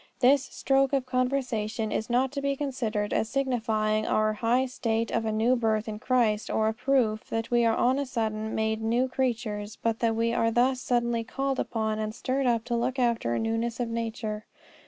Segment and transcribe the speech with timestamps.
[0.19, 5.25] This stroke of conversion is not to be considered as signifying our high state of
[5.25, 8.81] a new birth in Christ, or a proof that we are on a sudden made
[8.81, 12.97] new creatures, but that we are thus suddenly called upon and stirred up to look
[12.97, 14.45] after a newness of nature.